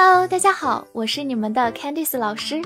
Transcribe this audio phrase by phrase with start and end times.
[0.00, 2.62] Hello，大家好，我是你们的 Candice 老师，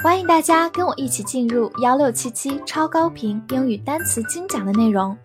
[0.00, 5.16] 欢迎大家跟我一起进入幺六七七超高频英语单词精讲的内容，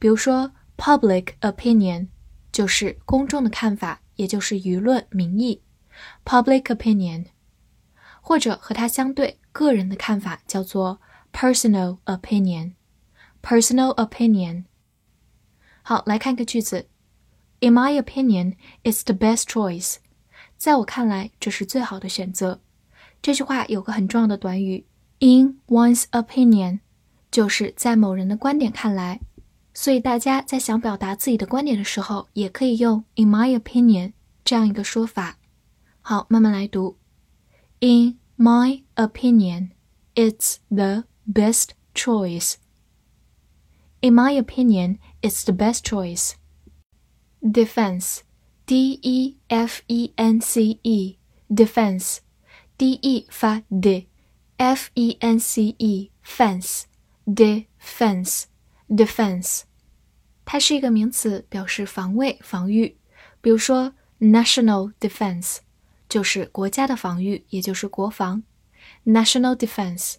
[0.00, 2.08] 比如说 public opinion
[2.50, 5.62] 就是公众的看法，也就是舆论民意。
[6.24, 7.26] public opinion，
[8.20, 11.00] 或者和它相对，个人的看法叫做
[11.32, 12.72] personal opinion。
[13.40, 14.64] personal opinion。
[15.86, 16.88] 好，来看个句子。
[17.60, 18.54] In my opinion,
[18.84, 19.96] it's the best choice。
[20.56, 22.62] 在我看来，这是最好的选择。
[23.20, 24.86] 这句话有个很重要的短语
[25.20, 26.80] ，in one's opinion，
[27.30, 29.20] 就是在某人的观点看来。
[29.74, 35.36] 所以大家在想表达自己的观点的时候，也可以用 in my opinion 这样一个说法。
[36.00, 36.96] 好，慢慢来读。
[37.80, 39.72] In my opinion,
[40.14, 42.54] it's the best choice.
[44.03, 46.33] In my opinion, it's the best choice.
[47.41, 48.21] Defense,
[48.65, 51.17] D E F E N C E,
[51.49, 52.19] defense,
[52.77, 56.83] D E 发 d，F E N C E fence,
[57.25, 58.43] defense,
[58.87, 59.63] defense，
[60.45, 62.97] 它是一个名词，表示防卫、防御。
[63.41, 65.57] 比如说，national defense
[66.07, 68.43] 就是国家的防御，也就是国防。
[69.05, 70.15] national defense。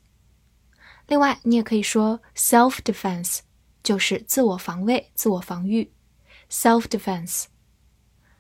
[1.07, 3.41] 另外，你也可以说 self defense。
[3.85, 5.93] 就是自我防卫、自我防御，
[6.51, 7.45] self-defense。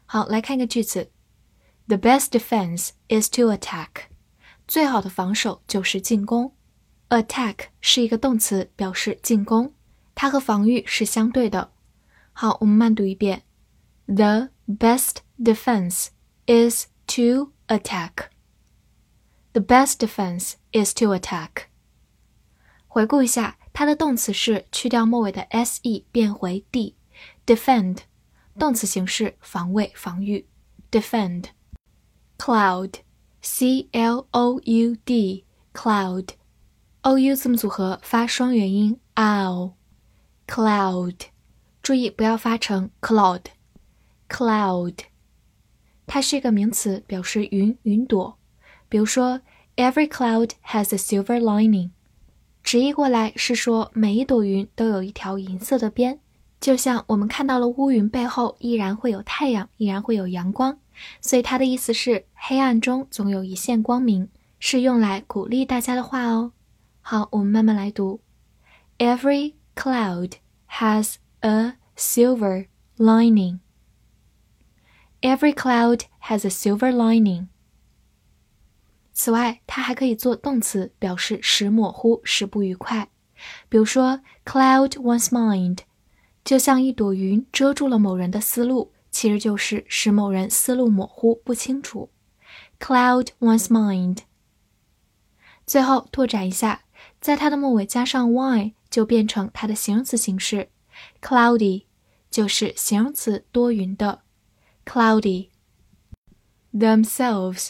[0.06, 1.10] 好，来看一个句子：
[1.86, 4.08] The best defense is to attack。
[4.68, 6.54] 最好的防守就是进攻。
[7.08, 9.72] Attack 是一个动词，表示进攻，
[10.14, 11.72] 它和防御是相对的。
[12.32, 13.42] 好，我们慢读一遍：
[14.06, 16.08] The best defense
[16.46, 21.64] is to attack。The best defense is to attack。
[22.86, 23.56] 回顾一下。
[23.77, 27.97] 它的动词是去掉末尾的 se 变回 d，defend，
[28.57, 30.47] 动词形式防卫、防御
[30.89, 41.17] ，defend，cloud，c l o u d，cloud，o u 字母组合发双元音 ow，cloud，
[41.83, 44.99] 注意不要发成 cloud，cloud，
[46.07, 48.39] 它是一个名词，表示云、云朵。
[48.87, 49.41] 比如说
[49.75, 51.89] ，every cloud has a silver lining。
[52.65, 56.17] 直译过来是说，每一朵云都有一条银色的边，
[56.59, 60.79] 就像我们看到了乌云背后依然会有太阳，依然会有阳光，
[61.21, 64.27] 所以它的意思是黑暗中总有一线光明，
[64.57, 66.53] 是用来鼓励大家的话哦。
[67.01, 68.19] 好，我们慢慢来读
[68.97, 70.31] ：Every cloud
[70.71, 72.65] has a silver
[72.97, 73.59] lining.
[75.21, 77.45] Every cloud has a silver lining.
[79.17, 83.09] 此外，它还可以做动词，表示使模糊、使不愉快。
[83.69, 85.79] 比如说，cloud one's mind，
[86.43, 92.09] 就像一朵云遮住了某人的思路，其实就是使某人思路模糊不清楚。
[92.77, 94.19] cloud one's mind。
[95.65, 96.83] 最后拓展一下，
[97.21, 100.69] 在它的末尾加上 y，就变成它的形容词形式
[101.21, 101.85] ，cloudy，
[102.29, 104.23] 就是形容词多云的
[104.85, 105.47] ，cloudy。
[106.73, 107.69] themselves。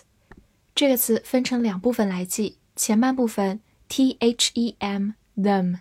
[0.76, 5.80] 这个词分成两部分来记，前半部分 t h e m them，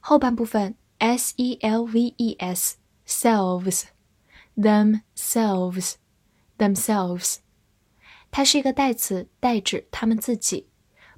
[0.00, 2.76] 后半部分 s e l v e s
[3.06, 3.84] selves
[4.56, 5.94] themselves
[6.58, 7.36] themselves，
[8.32, 10.66] 它是一个代词，代指他们自己。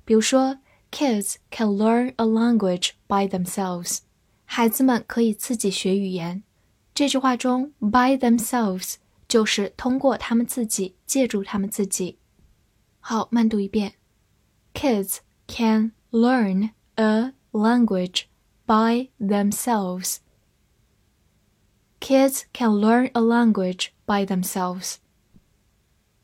[0.04, 0.58] 比如说
[0.90, 4.00] ，kids can learn a language by themselves，
[4.44, 6.42] 孩子们可以自己学语言。
[6.94, 8.96] 这句话中 by themselves
[9.26, 12.17] 就是通过他们自己，借助他们自己。
[12.99, 13.95] 好，慢读一遍。
[14.73, 15.17] Kids
[15.47, 18.23] can learn a language
[18.65, 20.17] by themselves.
[21.99, 24.95] Kids can learn a language by themselves.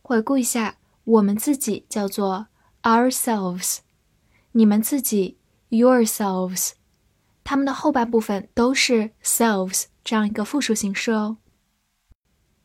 [0.02, 2.48] 回顾一下，我们自己叫做
[2.82, 3.80] ourselves，
[4.54, 5.38] 你们自己
[5.70, 6.72] yourselves，
[7.44, 11.38] 它们的后半部分都是 selves 这样一个复数形式哦。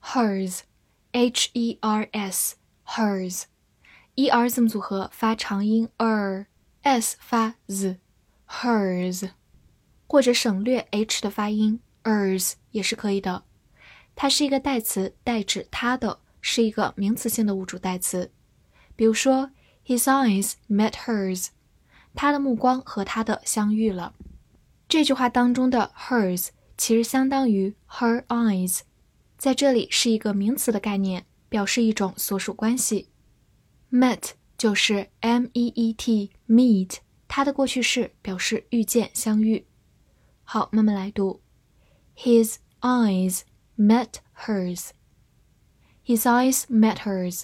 [0.03, 2.09] Hers，h e r
[4.26, 4.50] E r。
[4.50, 9.30] 字母组合发长音 er，s 发 z，hers，
[10.08, 12.54] 或者省略 h 的发音 ers。
[12.72, 13.44] 也是可以的。
[14.16, 18.32] 它是一个代词，代指它的，是一个名词性的物主代词。
[18.96, 19.52] 比如说
[19.86, 21.48] ，His eyes met hers，
[22.14, 24.14] 他的目光和他的相遇了。
[24.88, 28.82] 这句话当中的 hers 其实相当于 her eyes，
[29.38, 33.09] 在这里是一个名词的概念，表示一种所属关系。
[33.92, 36.98] Met 就是 m e e t meet，
[37.28, 39.66] 它的过去式表示遇见、相遇。
[40.44, 41.42] 好，慢慢来读。
[42.18, 43.42] His eyes
[43.78, 44.90] met hers.
[46.06, 47.44] His eyes met hers.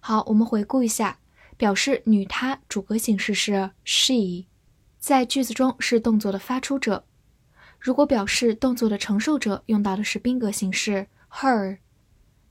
[0.00, 1.18] 好，我们回顾一下，
[1.56, 4.46] 表示女她主格形式是 she，
[4.98, 7.04] 在句子中是动作的发出者。
[7.78, 11.78] 如果表示动作的承受者，用到的是宾格形式 her。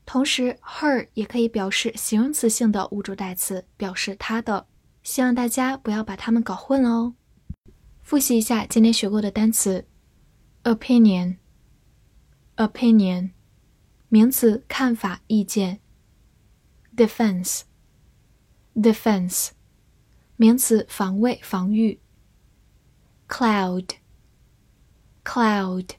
[0.08, 4.66] 同时，her 也可以表示形容词性的物主代词，表示她的。
[5.02, 7.14] 希望大家不要把它们搞混哦。
[8.00, 9.86] 复习一下今天学过的单词
[10.64, 13.32] ：opinion，opinion，
[14.08, 15.80] 名词，看法、意见。
[16.96, 19.50] ；defense，defense，
[20.36, 22.00] 名词，防卫、防御。
[23.28, 25.90] ；cloud，cloud，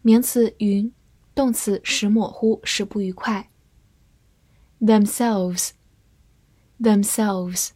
[0.00, 0.92] 名词，云。
[1.34, 3.50] 动词使模糊，使不愉快。
[4.80, 7.70] themselves，themselves，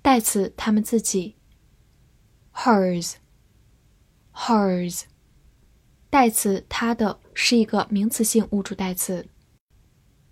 [0.00, 1.36] 代词他们自己。
[2.54, 5.02] hers，hers，
[6.08, 9.26] 代词他的是一个名词性物主代词。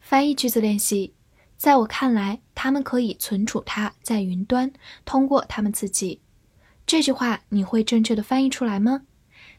[0.00, 1.16] 翻译句子练习，
[1.56, 4.72] 在我看来，他们可以存储它在云端，
[5.04, 6.22] 通过他们自己。
[6.86, 9.02] 这句话你会正确的翻译出来吗？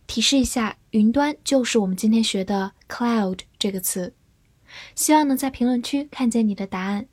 [0.07, 4.13] 提示一下，云端就是我们今天学的 cloud 这个词。
[4.95, 7.05] 希望能在评论区看见你的答案。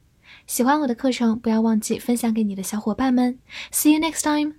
[0.47, 3.39] 喜欢我的课程，不要忘记分享给你的小伙伴们。
[3.71, 4.55] See you next time.